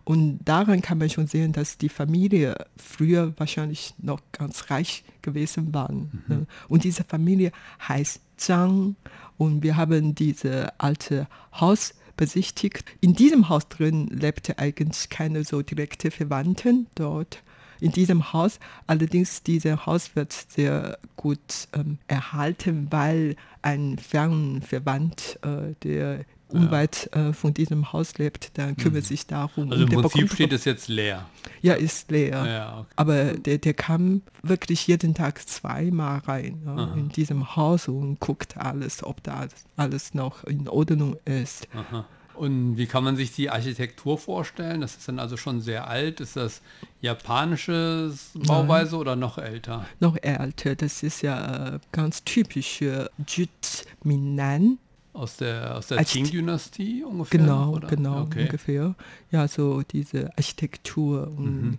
Und 0.05 0.41
daran 0.45 0.83
kann 0.83 0.99
man 0.99 1.11
schon 1.11 1.27
sehen, 1.27 1.53
dass 1.53 1.79
die 1.79 1.89
Familie 1.89 2.55
früher 2.77 3.33
wahrscheinlich 3.37 3.95
noch 3.99 4.21
ganz 4.33 4.71
reich 4.71 5.05
gewesen 5.23 5.73
waren. 5.75 6.25
Mhm. 6.27 6.37
Ne? 6.37 6.47
Und 6.69 6.85
diese 6.85 7.05
Familie 7.05 7.53
heißt 7.87 8.21
Zhang. 8.37 8.97
Und 9.37 9.63
wir 9.63 9.77
haben 9.77 10.15
dieses 10.15 10.67
alte 10.79 11.29
Haus 11.53 11.95
besichtigt. 12.17 12.85
In 13.01 13.15
diesem 13.15 13.49
Haus 13.49 13.69
drin 13.69 14.09
lebte 14.09 14.59
eigentlich 14.59 15.09
keine 15.09 15.45
so 15.45 15.63
direkte 15.63 16.11
Verwandten 16.11 16.87
dort 16.95 17.43
in 17.81 17.93
diesem 17.93 18.33
Haus. 18.33 18.59
Allerdings, 18.87 19.43
dieses 19.43 19.87
Haus 19.87 20.15
wird 20.15 20.33
sehr 20.33 20.99
gut 21.17 21.69
ähm, 21.73 21.99
erhalten, 22.09 22.89
weil 22.91 23.37
ein 23.63 23.99
Fernverwandt, 23.99 25.39
äh, 25.43 25.75
der 25.83 26.25
unweit 26.53 27.11
äh, 27.13 27.33
von 27.33 27.55
diesem 27.55 27.93
Haus 27.93 28.19
lebt, 28.19 28.59
dann 28.59 28.77
kümmert 28.77 29.05
sich 29.05 29.27
darum. 29.27 29.67
Mhm. 29.67 29.73
Also 29.73 29.85
im 29.85 29.91
Prinzip 29.91 30.33
steht 30.33 30.53
es 30.53 30.65
jetzt 30.65 30.89
leer. 30.89 31.27
Ja, 31.63 31.75
ist 31.75 32.11
leer. 32.11 32.47
Ja, 32.47 32.79
okay. 32.81 32.89
Aber 32.97 33.25
der, 33.35 33.59
der 33.59 33.75
kam 33.75 34.23
wirklich 34.43 34.87
jeden 34.87 35.15
Tag 35.15 35.47
zweimal 35.49 36.19
rein 36.21 36.63
ja, 36.65 36.95
in 36.95 37.09
diesem 37.11 37.57
Haus 37.57 37.89
und 37.89 38.21
guckt 38.21 38.57
alles, 38.57 39.03
ob 39.05 39.23
da 39.23 39.47
alles 39.77 40.15
noch 40.15 40.45
in 40.45 40.69
Ordnung 40.69 41.17
ist. 41.25 41.69
Aha. 41.75 42.07
Und 42.41 42.79
wie 42.79 42.87
kann 42.87 43.05
man 43.05 43.17
sich 43.17 43.33
die 43.33 43.51
Architektur 43.51 44.17
vorstellen? 44.17 44.81
Das 44.81 44.97
ist 44.97 45.07
dann 45.07 45.19
also 45.19 45.37
schon 45.37 45.61
sehr 45.61 45.89
alt. 45.89 46.21
Ist 46.21 46.37
das 46.37 46.63
japanische 47.03 48.15
Bauweise 48.33 48.97
oder 48.97 49.15
noch 49.15 49.37
älter? 49.37 49.85
Noch 49.99 50.17
älter, 50.23 50.75
das 50.75 51.03
ist 51.03 51.21
ja 51.21 51.75
äh, 51.75 51.79
ganz 51.93 52.25
typisch 52.25 52.79
für 52.79 53.11
Jut 53.29 53.85
Minnan. 54.05 54.79
Aus 55.21 55.37
der, 55.37 55.77
aus 55.77 55.89
der 55.89 56.03
Qing-Dynastie 56.03 57.05
ungefähr? 57.05 57.41
Genau, 57.41 57.75
oder? 57.75 57.89
genau, 57.89 58.23
Okay. 58.23 58.45
ungefähr. 58.45 58.95
Ja, 59.31 59.47
so 59.49 59.83
diese 59.83 60.31
Architektur 60.37 61.29
und 61.37 61.63
Mhm. 61.63 61.79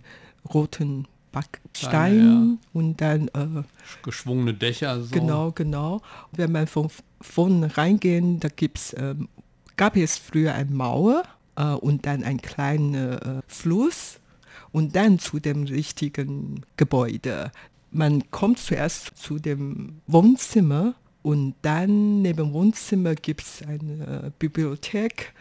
roten 0.54 1.08
Backstein 1.32 1.58
Steine, 1.74 2.58
und 2.72 3.00
dann 3.00 3.28
äh, 3.28 3.62
Geschwungene 4.04 4.54
Dächer. 4.54 5.02
So. 5.02 5.12
Genau, 5.14 5.50
genau. 5.50 6.00
Wenn 6.30 6.52
man 6.52 6.66
von 6.68 6.88
vorne 7.20 7.76
reingehen, 7.76 8.38
da 8.38 8.48
gibt's, 8.48 8.94
ähm, 8.96 9.28
gab 9.76 9.96
es 9.96 10.18
früher 10.18 10.54
eine 10.54 10.70
Mauer 10.70 11.24
äh, 11.56 11.64
und 11.72 12.06
dann 12.06 12.22
ein 12.22 12.40
kleiner 12.40 13.38
äh, 13.38 13.40
Fluss 13.48 14.20
und 14.70 14.94
dann 14.94 15.18
zu 15.18 15.40
dem 15.40 15.64
richtigen 15.64 16.62
Gebäude. 16.76 17.50
Man 17.90 18.30
kommt 18.30 18.58
zuerst 18.58 19.16
zu 19.16 19.38
dem 19.38 20.00
Wohnzimmer 20.06 20.94
und 21.22 21.54
dann 21.62 22.22
neben 22.22 22.52
Wohnzimmer 22.52 23.14
gibt 23.14 23.42
es 23.42 23.62
eine 23.62 24.26
äh, 24.26 24.30
Bibliothek 24.38 25.32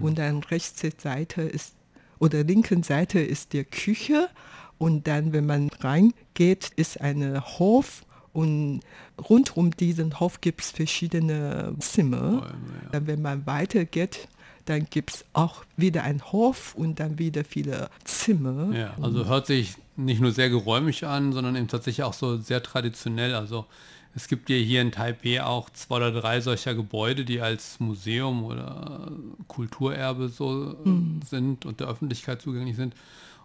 und 0.00 0.18
dann 0.18 0.42
rechte 0.42 0.90
Seite 0.98 1.42
ist 1.42 1.74
oder 2.18 2.44
linken 2.44 2.82
Seite 2.82 3.20
ist 3.20 3.52
die 3.52 3.64
Küche 3.64 4.28
und 4.76 5.06
dann, 5.06 5.32
wenn 5.32 5.46
man 5.46 5.70
reingeht, 5.80 6.72
ist 6.76 7.00
ein 7.00 7.40
Hof 7.58 8.04
und 8.32 8.80
rund 9.28 9.56
um 9.56 9.70
diesen 9.72 10.20
Hof 10.20 10.40
gibt 10.40 10.60
es 10.60 10.70
verschiedene 10.70 11.74
Zimmer. 11.80 12.18
Bäume, 12.18 12.42
ja. 12.82 12.90
Dann, 12.92 13.06
wenn 13.06 13.22
man 13.22 13.46
weitergeht, 13.46 14.28
dann 14.68 14.86
gibt 14.90 15.14
es 15.14 15.24
auch 15.32 15.64
wieder 15.76 16.02
einen 16.02 16.22
Hof 16.32 16.74
und 16.74 17.00
dann 17.00 17.18
wieder 17.18 17.44
viele 17.44 17.88
Zimmer. 18.04 18.74
Ja, 18.76 18.94
also 19.00 19.26
hört 19.26 19.46
sich 19.46 19.74
nicht 19.96 20.20
nur 20.20 20.32
sehr 20.32 20.50
geräumig 20.50 21.06
an, 21.06 21.32
sondern 21.32 21.56
eben 21.56 21.68
tatsächlich 21.68 22.04
auch 22.04 22.12
so 22.12 22.36
sehr 22.36 22.62
traditionell. 22.62 23.34
Also 23.34 23.66
es 24.14 24.28
gibt 24.28 24.50
ja 24.50 24.56
hier 24.56 24.82
in 24.82 24.92
Taipei 24.92 25.42
auch 25.42 25.70
zwei 25.70 25.96
oder 25.96 26.12
drei 26.12 26.40
solcher 26.40 26.74
Gebäude, 26.74 27.24
die 27.24 27.40
als 27.40 27.80
Museum 27.80 28.44
oder 28.44 29.10
Kulturerbe 29.46 30.28
so 30.28 30.72
äh, 30.84 31.24
sind 31.26 31.66
und 31.66 31.80
der 31.80 31.88
Öffentlichkeit 31.88 32.42
zugänglich 32.42 32.76
sind. 32.76 32.94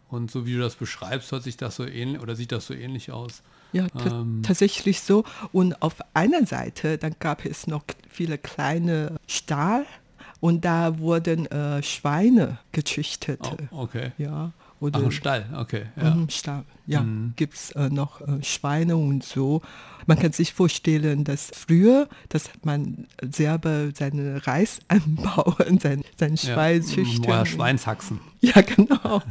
Und 0.10 0.30
so 0.30 0.46
wie 0.46 0.53
du 0.53 0.60
das 0.60 0.75
beschreibst, 0.75 1.32
hört 1.32 1.44
sich 1.44 1.58
das 1.58 1.75
so 1.75 1.86
ähnlich 1.86 2.22
oder 2.22 2.36
sieht 2.36 2.51
das 2.51 2.68
so 2.68 2.74
ähnlich 2.74 3.12
aus. 3.12 3.42
Ja, 3.72 3.88
Ähm. 4.06 4.42
tatsächlich 4.46 5.01
so. 5.01 5.24
Und 5.51 5.82
auf 5.82 5.96
einer 6.13 6.46
Seite, 6.46 6.98
dann 7.00 7.15
gab 7.20 7.46
es 7.46 7.65
noch 7.65 7.84
viele 8.10 8.38
kleine 8.38 9.15
Stahl 9.27 9.86
und 10.44 10.66
da 10.66 11.00
wurden 11.00 11.46
äh, 11.46 11.82
Schweine 11.82 12.58
gezüchtet. 12.74 13.40
Oh, 13.72 13.84
okay. 13.84 14.12
Ja, 14.18 14.52
Ach, 14.54 14.82
oder 14.82 15.00
ein 15.00 15.12
Stall, 15.12 15.46
okay. 15.56 15.84
Ja. 15.96 16.14
Mhm, 16.14 16.30
Stall. 16.30 16.66
Ja, 16.86 17.06
gibt 17.38 17.54
es 17.54 17.72
äh, 17.72 17.88
noch 17.88 18.20
äh, 18.20 18.44
Schweine 18.44 18.98
und 18.98 19.24
so. 19.24 19.62
Man 20.06 20.20
kann 20.20 20.34
sich 20.34 20.54
vorstellen, 20.54 21.24
dass 21.24 21.50
früher, 21.54 22.10
dass 22.28 22.50
man 22.64 23.08
selber 23.22 23.92
seinen 23.96 24.36
Reis 24.36 24.82
anbauen, 24.90 25.80
sein, 25.80 26.04
sein 26.20 26.36
Ja, 26.36 26.54
Schwein 26.54 26.84
züchten. 26.84 27.24
Neuer 27.24 27.46
Schweinshaxen. 27.46 28.20
Ja, 28.42 28.60
genau. 28.60 29.22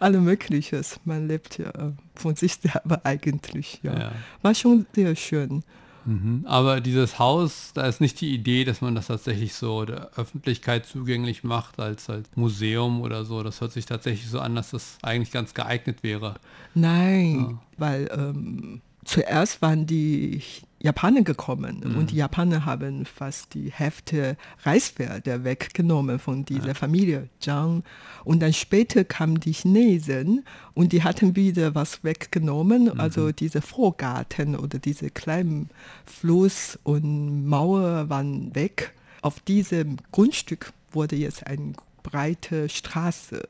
Alle 0.00 0.18
Mögliches. 0.20 0.98
Man 1.04 1.28
lebt 1.28 1.58
ja 1.58 1.68
äh, 1.68 1.92
von 2.14 2.34
sich 2.34 2.54
selber 2.54 3.02
eigentlich. 3.04 3.80
Ja. 3.82 3.98
Ja. 3.98 4.12
War 4.40 4.54
schon 4.54 4.86
sehr 4.94 5.14
schön. 5.16 5.62
Mhm. 6.04 6.44
Aber 6.46 6.80
dieses 6.80 7.18
Haus, 7.18 7.72
da 7.74 7.86
ist 7.86 8.00
nicht 8.00 8.20
die 8.20 8.34
Idee, 8.34 8.64
dass 8.64 8.80
man 8.80 8.94
das 8.94 9.06
tatsächlich 9.06 9.54
so 9.54 9.84
der 9.84 10.10
Öffentlichkeit 10.16 10.86
zugänglich 10.86 11.44
macht 11.44 11.78
als, 11.80 12.10
als 12.10 12.28
Museum 12.34 13.00
oder 13.00 13.24
so. 13.24 13.42
Das 13.42 13.60
hört 13.60 13.72
sich 13.72 13.86
tatsächlich 13.86 14.28
so 14.28 14.40
an, 14.40 14.54
dass 14.54 14.70
das 14.70 14.98
eigentlich 15.02 15.30
ganz 15.30 15.54
geeignet 15.54 16.02
wäre. 16.02 16.36
Nein, 16.74 17.58
weil 17.78 18.08
ähm, 18.12 18.80
zuerst 19.04 19.62
waren 19.62 19.86
die 19.86 20.42
Japaner 20.82 21.22
gekommen 21.22 21.82
und 21.96 22.10
die 22.10 22.16
Japaner 22.16 22.64
haben 22.66 23.06
fast 23.06 23.54
die 23.54 23.70
Hälfte 23.70 24.36
Reisfelder 24.64 25.44
weggenommen 25.44 26.18
von 26.18 26.44
dieser 26.44 26.74
Familie 26.74 27.28
Zhang. 27.38 27.84
Und 28.24 28.40
dann 28.40 28.52
später 28.52 29.04
kamen 29.04 29.38
die 29.38 29.52
Chinesen 29.52 30.44
und 30.74 30.92
die 30.92 31.04
hatten 31.04 31.36
wieder 31.36 31.76
was 31.76 32.02
weggenommen, 32.02 32.98
also 32.98 33.30
diese 33.30 33.62
Vorgarten 33.62 34.56
oder 34.56 34.80
diese 34.80 35.10
kleinen 35.10 35.70
Fluss 36.04 36.78
und 36.82 37.46
Mauer 37.46 38.08
waren 38.08 38.52
weg. 38.56 38.92
Auf 39.20 39.38
diesem 39.38 39.98
Grundstück 40.10 40.72
wurde 40.90 41.14
jetzt 41.14 41.46
eine 41.46 41.74
breite 42.02 42.68
Straße. 42.68 43.40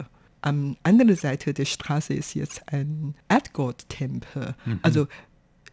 Am 0.42 0.76
anderen 0.82 1.16
Seite 1.16 1.54
der 1.54 1.64
Straße 1.64 2.12
ist 2.12 2.34
jetzt 2.34 2.62
ein 2.70 3.14
Erdgott-Tempel. 3.28 4.54
Also 4.82 5.06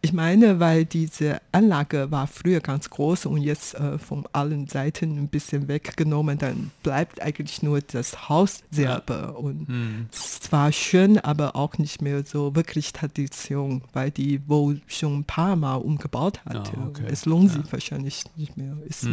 ich 0.02 0.12
meine, 0.14 0.60
weil 0.60 0.86
diese 0.86 1.42
Anlage 1.52 2.10
war 2.10 2.26
früher 2.26 2.60
ganz 2.60 2.88
groß 2.88 3.26
und 3.26 3.42
jetzt 3.42 3.74
äh, 3.74 3.98
von 3.98 4.26
allen 4.32 4.66
Seiten 4.66 5.18
ein 5.18 5.28
bisschen 5.28 5.68
weggenommen, 5.68 6.38
dann 6.38 6.70
bleibt 6.82 7.20
eigentlich 7.20 7.62
nur 7.62 7.80
das 7.80 8.28
Haus 8.30 8.62
selber. 8.70 9.38
Und 9.38 9.66
es 10.10 10.50
war 10.50 10.72
schön, 10.72 11.18
aber 11.18 11.54
auch 11.54 11.76
nicht 11.76 12.00
mehr 12.00 12.24
so 12.24 12.56
wirklich 12.56 12.94
Tradition, 12.94 13.82
weil 13.92 14.10
die 14.10 14.40
wohl 14.48 14.80
schon 14.86 15.18
ein 15.18 15.24
paar 15.24 15.54
Mal 15.56 15.76
umgebaut 15.76 16.40
hatte. 16.46 16.72
Ah, 16.78 16.86
okay. 16.88 17.04
Es 17.10 17.26
lohnt 17.26 17.52
sich 17.52 17.70
wahrscheinlich 17.70 18.24
nicht 18.36 18.56
mehr. 18.56 18.76
Es 18.88 19.06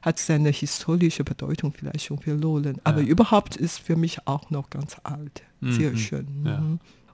hat 0.00 0.18
seine 0.18 0.48
historische 0.48 1.24
Bedeutung 1.24 1.72
vielleicht 1.72 2.04
schon 2.06 2.18
verloren. 2.18 2.78
Aber 2.84 3.02
überhaupt 3.02 3.56
ist 3.56 3.80
für 3.80 3.96
mich 3.96 4.26
auch 4.26 4.50
noch 4.50 4.70
ganz 4.70 4.96
alt. 5.02 5.42
Sehr 5.60 5.96
schön. 5.96 6.26
Ja. 6.44 6.62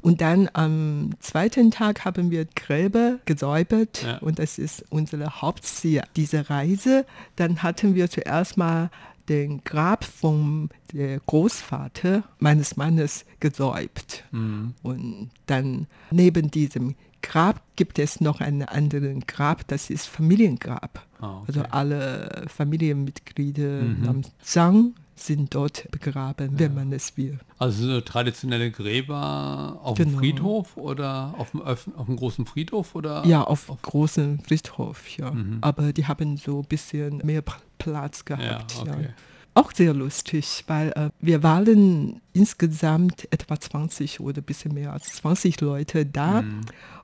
Mhm. 0.02 0.08
Und 0.08 0.20
dann 0.20 0.48
am 0.52 1.10
zweiten 1.20 1.70
Tag 1.70 2.04
haben 2.04 2.30
wir 2.30 2.44
Gräber 2.44 3.18
gesäubert 3.24 4.02
Ja. 4.02 4.18
und 4.18 4.38
das 4.38 4.58
ist 4.58 4.84
unsere 4.90 5.40
Hauptziel 5.42 6.02
dieser 6.16 6.48
Reise. 6.50 7.04
Dann 7.36 7.62
hatten 7.62 7.94
wir 7.94 8.08
zuerst 8.10 8.56
mal 8.56 8.90
den 9.28 9.62
Grab 9.62 10.04
vom 10.04 10.70
der 10.92 11.20
Großvater 11.20 12.22
meines 12.38 12.76
Mannes 12.76 13.26
gesäubt. 13.40 14.24
Mhm. 14.30 14.74
Und 14.82 15.30
dann 15.46 15.86
neben 16.10 16.50
diesem 16.50 16.94
Grab 17.20 17.60
gibt 17.76 17.98
es 17.98 18.20
noch 18.20 18.40
einen 18.40 18.62
anderen 18.62 19.20
Grab, 19.26 19.66
das 19.66 19.90
ist 19.90 20.06
Familiengrab. 20.06 21.04
Ah, 21.20 21.38
okay. 21.38 21.44
Also 21.48 21.62
alle 21.70 22.44
Familienmitglieder 22.48 23.82
namens 23.82 24.30
Zhang 24.40 24.94
sind 25.18 25.54
dort 25.54 25.90
begraben, 25.90 26.58
wenn 26.58 26.74
man 26.74 26.92
es 26.92 27.16
will. 27.16 27.38
Also 27.58 27.86
so 27.86 28.00
traditionelle 28.00 28.70
Gräber 28.70 29.78
auf 29.82 29.96
dem 29.96 30.08
Genau. 30.08 30.18
Friedhof 30.18 30.76
oder 30.76 31.34
auf 31.36 31.50
dem, 31.52 31.62
auf 31.62 31.84
dem 32.06 32.16
großen 32.16 32.46
Friedhof 32.46 32.94
oder? 32.94 33.24
Ja, 33.26 33.42
auf, 33.44 33.70
großen 33.82 34.40
Friedhof, 34.40 35.08
ja. 35.16 35.32
Aber 35.60 35.92
die 35.92 36.06
haben 36.06 36.36
so 36.36 36.60
ein 36.60 36.64
bisschen 36.66 37.18
mehr 37.24 37.42
Platz 37.78 38.24
Ja, 38.28 38.36
gehabt. 38.36 38.74
Ja, 38.74 38.82
okay. 38.82 39.08
Auch 39.54 39.72
sehr 39.72 39.92
lustig, 39.92 40.62
weil 40.68 40.90
äh, 40.90 41.10
wir 41.20 41.42
waren 41.42 42.20
insgesamt 42.32 43.26
etwa 43.32 43.58
20 43.58 44.20
oder 44.20 44.40
ein 44.40 44.44
bisschen 44.44 44.72
mehr 44.72 44.92
als 44.92 45.14
20 45.14 45.60
Leute 45.60 46.06
da. 46.06 46.44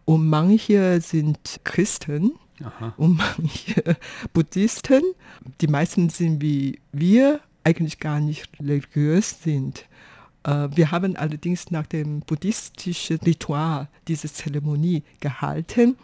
Und 0.04 0.28
manche 0.28 1.00
sind 1.00 1.38
Christen 1.64 2.32
Aha. 2.62 2.94
und 2.96 3.16
manche 3.38 3.96
Buddhisten. 4.32 5.02
Die 5.60 5.66
meisten 5.66 6.10
sind 6.10 6.40
wie 6.42 6.78
wir, 6.92 7.40
eigentlich 7.64 7.98
gar 7.98 8.20
nicht 8.20 8.48
religiös 8.60 9.42
sind. 9.42 9.86
Äh, 10.44 10.68
Wir 10.74 10.90
haben 10.90 11.16
allerdings 11.16 11.70
nach 11.70 11.86
dem 11.86 12.20
buddhistischen 12.20 13.18
Ritual 13.18 13.88
diese 14.08 14.32
Zeremonie 14.32 15.02
gehalten. 15.20 15.96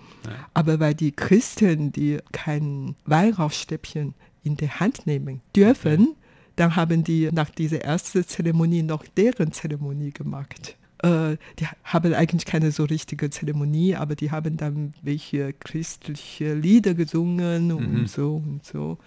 Aber 0.53 0.81
weil 0.81 0.95
die 0.95 1.13
Christen, 1.13 1.93
die 1.93 2.19
kein 2.33 2.95
Weihrauchstäbchen 3.07 4.15
in 4.45 4.57
der 4.57 4.81
Hand 4.81 5.07
nehmen 5.07 5.41
dürfen, 5.57 6.15
dann 6.57 6.77
haben 6.77 7.05
die 7.05 7.31
nach 7.33 7.49
dieser 7.51 7.81
ersten 7.83 8.27
Zeremonie 8.27 8.83
noch 8.83 9.05
deren 9.17 9.53
Zeremonie 9.53 10.11
gemacht. 10.11 10.77
Äh, 11.03 11.37
die 11.59 11.67
haben 11.85 12.13
eigentlich 12.13 12.45
keine 12.45 12.71
so 12.71 12.85
richtige 12.85 13.31
Zeremonie, 13.31 13.97
aber 13.97 14.15
die 14.15 14.31
haben 14.31 14.59
dann 14.59 14.93
welche 15.03 15.55
christliche 15.55 16.53
Lieder 16.53 16.93
gesungen 16.93 17.73
und 17.73 18.11
so 18.11 18.37
und 18.37 18.65
so. 18.65 18.99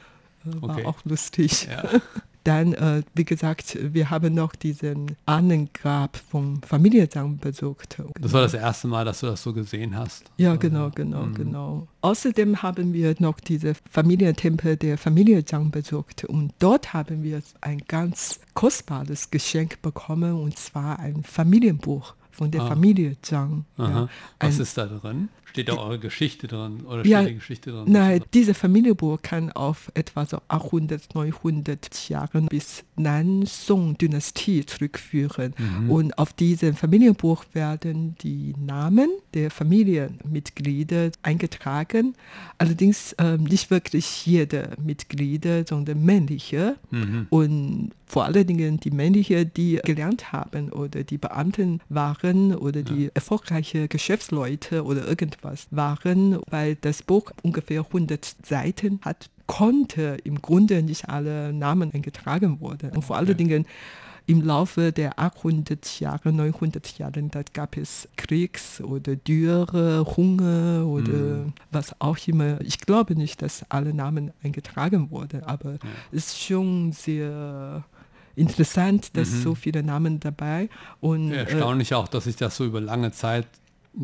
Äh, 0.46 0.62
War 0.62 0.70
Okay. 0.78 0.86
auch 0.86 1.06
lustig. 1.06 1.68
Ja. 1.70 1.88
Dann, 2.44 2.74
äh, 2.74 3.04
wie 3.14 3.24
gesagt, 3.24 3.78
wir 3.82 4.10
haben 4.10 4.34
noch 4.34 4.54
diesen 4.56 5.16
Ahnengrab 5.26 6.18
vom 6.18 6.62
Familie 6.62 7.08
Zhang 7.08 7.38
besucht. 7.38 8.02
Das 8.20 8.34
war 8.34 8.42
das 8.42 8.54
erste 8.54 8.88
Mal, 8.88 9.06
dass 9.06 9.22
du 9.22 9.28
das 9.28 9.44
so 9.44 9.54
gesehen 9.54 9.98
hast. 9.98 10.26
Ja, 10.38 10.56
genau, 10.56 10.90
genau, 10.90 11.24
mhm. 11.24 11.34
genau. 11.36 11.88
Außerdem 12.02 12.62
haben 12.62 12.94
wir 12.94 13.16
noch 13.20 13.40
diese 13.40 13.76
Familientempel 13.90 14.76
der 14.76 14.98
Familie 14.98 15.46
Zhang 15.46 15.72
besucht 15.72 16.26
und 16.26 16.54
dort 16.60 16.94
haben 16.94 17.24
wir 17.24 17.42
ein 17.62 17.80
ganz 17.88 18.40
kostbares 18.54 19.32
Geschenk 19.32 19.82
bekommen 19.82 20.34
und 20.34 20.58
zwar 20.58 21.00
ein 21.00 21.24
Familienbuch 21.24 22.16
von 22.34 22.52
der 22.52 22.62
ah. 22.62 22.68
Familie 22.68 23.16
Zhang. 23.22 23.66
Ja. 23.78 24.10
Was 24.40 24.60
ist 24.60 24.78
da 24.78 24.86
drin? 24.86 25.30
Steht 25.54 25.70
da 25.70 25.78
eure 25.78 26.00
Geschichte 26.00 26.48
drin 26.48 26.82
oder 26.88 27.06
ja, 27.06 27.20
steht 27.20 27.30
die 27.30 27.36
Geschichte 27.36 27.72
drin? 27.72 27.84
Nein, 27.86 28.24
diese 28.34 28.56
Familienbuch 28.56 29.22
kann 29.22 29.52
auf 29.52 29.92
etwa 29.94 30.26
so 30.26 30.40
800, 30.48 31.14
900 31.14 32.10
Jahre 32.10 32.42
bis 32.42 32.84
Nan-Song-Dynastie 32.96 34.66
zurückführen. 34.66 35.54
Mhm. 35.56 35.92
Und 35.92 36.18
auf 36.18 36.34
diesem 36.34 36.76
Familienbuch 36.76 37.46
werden 37.54 38.16
die 38.24 38.56
Namen 38.58 39.12
der 39.36 39.52
Familienmitglieder 39.52 41.12
eingetragen. 41.22 42.16
Allerdings 42.58 43.14
äh, 43.14 43.38
nicht 43.38 43.70
wirklich 43.70 44.26
jede 44.26 44.72
Mitglieder, 44.84 45.68
sondern 45.68 46.04
männliche. 46.04 46.78
Mhm. 46.90 47.28
Und 47.30 47.92
vor 48.14 48.26
allen 48.26 48.46
Dingen 48.46 48.80
die 48.80 48.92
männliche, 48.92 49.46
die 49.46 49.80
gelernt 49.84 50.32
haben 50.32 50.72
oder 50.72 51.04
die 51.04 51.18
Beamten 51.18 51.80
waren 51.90 52.23
oder 52.24 52.84
die 52.84 53.10
erfolgreiche 53.14 53.88
Geschäftsleute 53.88 54.84
oder 54.84 55.08
irgendwas 55.08 55.68
waren, 55.72 56.40
weil 56.50 56.76
das 56.76 57.04
Buch 57.04 57.32
ungefähr 57.42 57.82
100 57.82 58.36
Seiten 58.46 59.00
hat, 59.02 59.30
konnte 59.48 60.18
im 60.24 60.42
Grunde 60.42 60.82
nicht 60.84 61.10
alle 61.10 61.52
Namen 61.52 61.94
eingetragen 61.94 62.62
werden. 62.62 62.92
Und 62.92 63.04
vor 63.04 63.18
allen 63.18 63.36
Dingen 63.36 63.66
im 64.26 64.42
Laufe 64.42 64.94
der 64.94 65.20
800 65.20 66.00
Jahre, 66.00 66.32
900 66.32 66.98
Jahre, 66.98 67.22
da 67.24 67.42
gab 67.52 67.76
es 67.76 68.08
Kriegs- 68.16 68.80
oder 68.80 69.18
Dürre, 69.18 70.06
Hunger 70.16 70.86
oder 70.88 71.12
mhm. 71.12 71.54
was 71.72 72.00
auch 72.00 72.18
immer. 72.26 72.62
Ich 72.62 72.80
glaube 72.80 73.16
nicht, 73.16 73.42
dass 73.42 73.66
alle 73.70 73.94
Namen 73.94 74.32
eingetragen 74.42 75.12
wurden, 75.12 75.44
aber 75.44 75.74
ja. 75.74 75.80
es 76.12 76.28
ist 76.28 76.42
schon 76.42 76.94
sehr 76.94 77.84
interessant, 78.36 79.16
dass 79.18 79.32
mhm. 79.32 79.42
so 79.42 79.56
viele 79.56 79.84
Namen 79.84 80.20
dabei 80.20 80.70
und 81.00 81.30
ja, 81.30 81.44
erstaunlich 81.44 81.92
äh, 81.92 81.96
auch, 81.96 82.08
dass 82.08 82.26
sich 82.26 82.36
das 82.36 82.56
so 82.56 82.66
über 82.66 82.82
lange 82.82 83.12
Zeit 83.12 83.48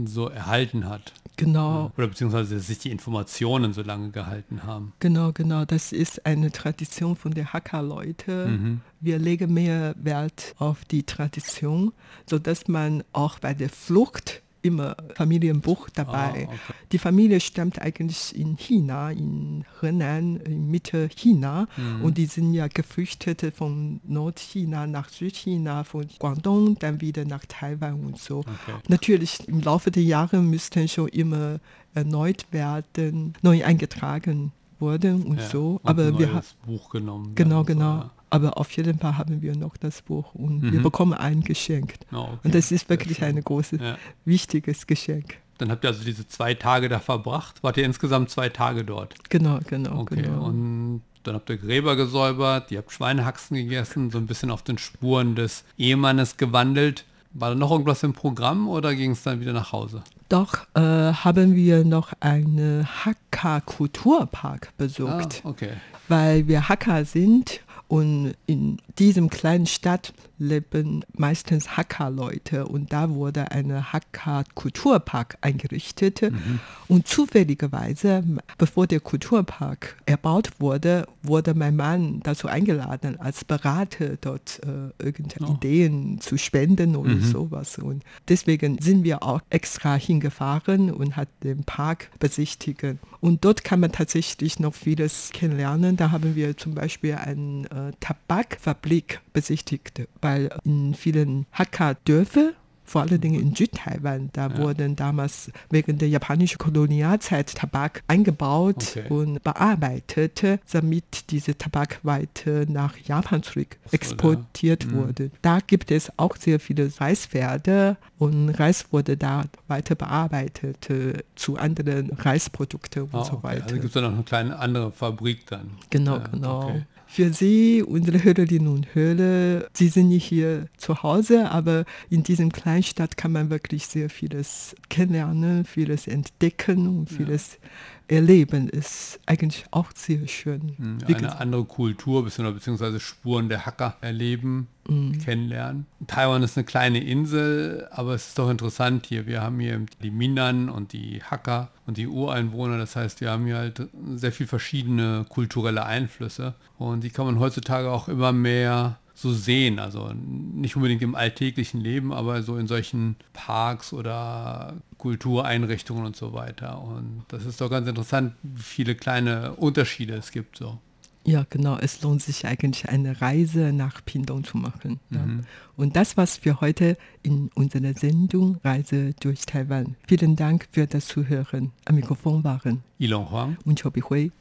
so 0.06 0.28
erhalten 0.28 0.88
hat. 0.88 1.14
Genau. 1.36 1.92
Oder 1.98 2.08
beziehungsweise 2.08 2.56
dass 2.56 2.68
sich 2.68 2.80
die 2.80 2.92
Informationen 2.92 3.74
so 3.74 3.82
lange 3.82 4.12
gehalten 4.12 4.64
haben. 4.64 4.94
Genau, 5.00 5.32
genau. 5.32 5.64
Das 5.66 5.94
ist 5.94 6.26
eine 6.26 6.52
Tradition 6.52 7.16
von 7.16 7.34
der 7.34 7.54
Hakka-Leute. 7.54 8.48
Mhm. 8.48 8.82
Wir 9.00 9.20
legen 9.20 9.54
mehr 9.54 9.96
Wert 9.98 10.54
auf 10.58 10.84
die 10.84 11.04
Tradition, 11.04 11.94
sodass 12.26 12.68
man 12.68 13.04
auch 13.14 13.40
bei 13.40 13.54
der 13.54 13.70
Flucht 13.70 14.42
immer 14.62 14.96
Familienbuch 15.16 15.90
dabei. 15.90 16.48
Ah, 16.50 16.54
okay. 16.54 16.74
Die 16.92 16.98
Familie 16.98 17.40
stammt 17.40 17.82
eigentlich 17.82 18.38
in 18.38 18.58
China, 18.58 19.12
in 19.12 19.66
Henan, 19.80 20.38
in 20.38 20.70
Mitte 20.70 21.10
China. 21.10 21.68
Mhm. 21.78 22.04
Und 22.04 22.18
die 22.18 22.26
sind 22.26 22.54
ja 22.54 22.68
geflüchtet 22.68 23.56
von 23.56 24.02
Nordchina 24.08 24.88
nach 24.88 25.10
Südchina, 25.10 25.84
von 25.84 26.08
Guangdong, 26.20 26.78
dann 26.80 27.02
wieder 27.02 27.26
nach 27.26 27.46
Taiwan 27.48 28.06
und 28.06 28.18
so. 28.18 28.40
Okay. 28.40 28.78
Natürlich 28.88 29.48
im 29.48 29.62
Laufe 29.62 29.92
der 29.92 30.04
Jahre 30.04 30.38
müssten 30.38 30.88
schon 30.88 31.08
immer 31.10 31.60
erneut 31.94 32.46
werden, 32.52 33.34
neu 33.42 33.64
eingetragen 33.64 34.52
wurden 34.80 35.24
und 35.24 35.40
ja, 35.40 35.48
so. 35.48 35.80
Aber 35.84 36.08
und 36.08 36.20
wir 36.20 36.34
haben 36.34 36.46
Buch 36.66 36.90
genommen. 36.90 37.34
Genau, 37.36 37.64
genau. 37.64 38.02
So, 38.02 38.10
aber 38.30 38.58
auf 38.58 38.72
jeden 38.72 39.00
Fall 39.00 39.18
haben 39.18 39.42
wir 39.42 39.56
noch 39.56 39.78
das 39.78 40.02
Buch 40.02 40.34
und 40.36 40.62
mhm. 40.62 40.72
wir 40.72 40.82
bekommen 40.82 41.14
ein 41.14 41.42
Geschenk. 41.42 41.96
Oh, 42.12 42.18
okay. 42.18 42.38
Und 42.44 42.56
das 42.56 42.72
ist 42.72 42.90
wirklich 42.90 43.24
ein 43.24 43.42
großes, 43.42 43.82
ja. 43.82 43.98
wichtiges 44.26 44.88
Geschenk. 44.88 45.38
Dann 45.58 45.72
habt 45.72 45.84
ihr 45.84 45.90
also 45.90 46.04
diese 46.04 46.28
zwei 46.28 46.54
Tage 46.54 46.88
da 46.88 47.00
verbracht. 47.00 47.64
Wart 47.64 47.78
ihr 47.78 47.84
insgesamt 47.84 48.30
zwei 48.30 48.50
Tage 48.50 48.86
dort? 48.86 49.16
Genau, 49.30 49.60
genau. 49.68 50.00
Okay. 50.00 50.22
Genau. 50.22 50.46
Und 50.46 51.02
dann 51.24 51.36
habt 51.36 51.50
ihr 51.50 51.58
Gräber 51.58 51.96
gesäubert, 51.98 52.72
ihr 52.72 52.78
habt 52.78 52.92
Schweinehaxen 52.92 53.58
gegessen, 53.58 54.10
so 54.10 54.18
ein 54.18 54.26
bisschen 54.26 54.52
auf 54.52 54.64
den 54.64 54.78
Spuren 54.78 55.36
des 55.36 55.66
Ehemannes 55.78 56.38
gewandelt. 56.38 57.06
War 57.32 57.50
da 57.50 57.56
noch 57.56 57.72
irgendwas 57.72 58.02
im 58.04 58.14
Programm 58.14 58.68
oder 58.70 58.96
ging 58.96 59.12
es 59.12 59.24
dann 59.24 59.40
wieder 59.42 59.54
nach 59.54 59.72
Hause? 59.72 60.02
Doch 60.30 60.66
äh, 60.76 60.80
haben 60.80 61.56
wir 61.56 61.84
noch 61.84 62.14
einen 62.22 62.88
Hakka-Kulturpark 63.06 64.76
besucht. 64.78 65.42
Ah, 65.44 65.50
okay. 65.50 65.74
Weil 66.08 66.48
wir 66.48 66.70
Hakka 66.70 67.04
sind 67.04 67.62
und 67.90 68.36
in 68.46 68.78
diesem 69.00 69.32
kleinen 69.32 69.66
Stadt 69.66 70.14
leben 70.38 71.04
meistens 71.18 71.76
Hakka-Leute 71.76 72.68
und 72.68 72.94
da 72.94 73.10
wurde 73.10 73.50
ein 73.52 73.92
Hakka-Kulturpark 73.92 75.40
eingerichtet. 75.42 76.22
Mhm. 76.22 76.60
Und 76.88 77.08
zufälligerweise, 77.08 78.24
bevor 78.60 78.86
der 78.86 79.00
Kulturpark 79.00 79.98
erbaut 80.06 80.52
wurde, 80.60 81.08
wurde 81.24 81.56
mein 81.56 81.76
Mann 81.76 82.20
dazu 82.22 82.48
eingeladen, 82.48 83.20
als 83.20 83.44
Berater 83.44 84.18
dort 84.22 84.62
äh, 84.64 85.04
irgendwelche 85.04 85.52
oh. 85.52 85.56
Ideen 85.56 86.22
zu 86.22 86.38
spenden 86.38 86.96
oder 86.96 87.16
mhm. 87.16 87.24
sowas. 87.24 87.80
Und 87.80 88.04
deswegen 88.28 88.78
sind 88.80 89.04
wir 89.04 89.24
auch 89.24 89.42
extra 89.50 89.96
hingefahren 89.96 90.92
und 90.92 91.16
hat 91.16 91.30
den 91.44 91.64
Park 91.64 92.12
besichtigt. 92.20 92.86
Und 93.20 93.44
dort 93.44 93.64
kann 93.64 93.80
man 93.80 93.92
tatsächlich 93.92 94.60
noch 94.60 94.76
vieles 94.76 95.32
kennenlernen. 95.34 95.98
Da 95.98 96.12
haben 96.12 96.36
wir 96.36 96.56
zum 96.56 96.76
Beispiel 96.76 97.16
eine 97.16 97.68
äh, 97.72 97.79
Tabakfabrik 98.00 99.22
besichtigt, 99.34 100.02
weil 100.22 100.50
in 100.64 100.94
vielen 100.94 101.46
Hakka-Dörfern 101.52 102.54
vor 102.90 103.02
allen 103.02 103.22
Dingen 103.22 103.40
in 103.40 103.56
Südtaiwan. 103.56 104.30
Da 104.34 104.48
ja. 104.48 104.58
wurden 104.58 104.96
damals 104.96 105.52
wegen 105.70 105.98
der 106.00 106.10
japanischen 106.10 106.58
Kolonialzeit 106.58 107.56
Tabak 107.56 108.04
eingebaut 108.08 108.96
okay. 108.98 109.08
und 109.10 109.44
bearbeitet, 109.44 110.44
damit 110.72 111.30
diese 111.30 111.58
Tabak 111.58 112.00
weiter 112.04 112.66
nach 112.68 112.98
Japan 112.98 113.44
zurück 113.44 113.78
exportiert 113.92 114.88
so, 114.90 114.92
wurde. 114.92 115.24
Mhm. 115.26 115.32
Da 115.42 115.60
gibt 115.66 115.92
es 115.92 116.12
auch 116.18 116.36
sehr 116.36 116.60
viele 116.60 116.92
Reisfelder 117.00 117.98
und 118.18 118.50
Reis 118.50 118.92
wurde 118.92 119.16
da 119.16 119.44
weiter 119.68 119.96
bearbeitet 119.96 120.90
äh, 120.90 121.14
zu 121.36 121.58
anderen 121.58 122.12
Reisprodukten 122.12 123.04
und 123.04 123.14
oh, 123.14 123.24
so 123.24 123.44
weiter. 123.44 123.64
Also 123.64 123.76
gibt 123.76 123.86
es 123.86 123.94
da 123.94 124.02
noch 124.02 124.14
eine 124.14 124.24
kleine 124.24 124.58
andere 124.58 124.92
Fabrik 124.92 125.46
dann. 125.48 125.72
Genau, 125.92 126.18
ja, 126.18 126.28
genau. 126.28 126.64
Okay 126.64 126.86
für 127.12 127.34
Sie, 127.34 127.82
unsere 127.82 128.24
Hörerinnen 128.24 128.68
und 128.68 128.94
Hörer, 128.94 129.66
Sie 129.74 129.88
sind 129.88 130.10
nicht 130.10 130.26
hier 130.26 130.68
zu 130.78 131.02
Hause, 131.02 131.50
aber 131.50 131.86
in 132.12 132.22
diesem 132.22 132.52
Kleinstadt 132.52 133.18
kann 133.18 133.32
man 133.32 133.50
wirklich 133.50 133.88
sehr 133.88 134.12
vieles 134.12 134.76
kennenlernen, 134.90 135.66
vieles 135.66 136.08
entdecken 136.08 136.88
und 136.88 137.10
vieles 137.10 137.58
ja 137.62 137.68
erleben, 138.10 138.70
ist 138.70 139.20
eigentlich 139.26 139.66
auch 139.72 139.92
sehr 139.96 140.28
schön. 140.28 140.76
Hm, 140.78 140.98
eine 141.08 141.40
andere 141.40 141.64
Kultur 141.64 142.24
beziehungsweise 142.24 143.00
Spuren 143.00 143.50
der 143.50 143.66
Hacker 143.66 143.98
erleben, 144.02 144.68
mhm. 144.88 145.20
kennenlernen. 145.20 145.86
Taiwan 146.08 146.44
ist 146.44 146.58
eine 146.58 146.66
kleine 146.66 147.04
Insel, 147.04 147.88
aber 147.92 148.14
es 148.16 148.30
ist 148.30 148.40
doch 148.40 148.50
interessant 148.50 149.06
hier. 149.06 149.28
Wir 149.28 149.42
haben 149.42 149.60
hier 149.60 149.86
die 150.02 150.12
Minan 150.12 150.70
und 150.70 150.94
die 150.94 151.22
Hacker 151.24 151.70
und 151.86 151.98
die 151.98 152.08
Ureinwohner. 152.08 152.78
Das 152.78 152.96
heißt, 152.96 153.22
wir 153.22 153.32
haben 153.32 153.46
hier 153.46 153.58
halt 153.58 153.88
sehr 154.16 154.32
viel 154.32 154.48
verschiedene 154.48 155.26
kulturelle 155.30 155.86
Einflüsse 155.86 156.56
und 156.78 157.04
die 157.04 157.10
kann 157.10 157.26
man 157.26 157.40
heutzutage 157.40 157.90
auch 157.92 158.08
immer 158.08 158.32
mehr 158.32 158.99
so 159.22 159.34
sehen. 159.34 159.80
Also 159.80 160.14
nicht 160.14 160.76
unbedingt 160.76 161.02
im 161.02 161.16
alltäglichen 161.16 161.82
Leben, 161.82 162.14
aber 162.14 162.42
so 162.44 162.58
in 162.58 162.68
solchen 162.68 163.16
Parks 163.34 163.94
oder 163.94 164.78
Kultureinrichtungen 164.98 166.06
und 166.06 166.16
so 166.16 166.34
weiter. 166.34 166.82
Und 166.82 167.26
das 167.28 167.46
ist 167.46 167.60
doch 167.60 167.70
ganz 167.70 167.88
interessant, 167.88 168.34
wie 168.44 168.62
viele 168.62 168.96
kleine 168.96 169.56
Unterschiede 169.56 170.14
es 170.14 170.32
gibt. 170.32 170.58
So. 170.58 170.78
Ja, 171.26 171.46
genau. 171.50 171.78
Es 171.78 172.02
lohnt 172.02 172.22
sich 172.22 172.48
eigentlich 172.48 172.88
eine 172.90 173.22
Reise 173.22 173.74
nach 173.74 174.04
Pindong 174.04 174.44
zu 174.46 174.58
machen. 174.58 175.00
Ja. 175.10 175.20
Mhm. 175.20 175.42
Und 175.76 175.96
das 175.96 176.18
war's 176.18 176.38
für 176.38 176.62
heute 176.62 176.98
in 177.22 177.50
unserer 177.56 177.94
Sendung 177.94 178.58
Reise 178.64 179.14
durch 179.20 179.46
Taiwan. 179.46 179.96
Vielen 180.08 180.36
Dank 180.36 180.68
für 180.72 180.88
das 180.88 181.08
Zuhören. 181.08 181.72
Am 181.86 181.96
Mikrofon 181.96 182.44
waren 182.44 182.84
Ilon 182.98 183.30
Huang 183.30 183.58
und 183.66 183.82
Chobi 183.82 184.02
Hui. 184.02 184.32